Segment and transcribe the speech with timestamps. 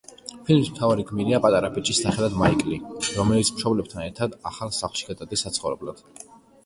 [0.45, 2.79] ფილმის მთავარი გმირია პატარა ბიჭი სახელად მაიკლი,
[3.19, 6.03] რომელიც მშობლებთან ერთად ახალ სახლში გადადის საცხოვრებლად.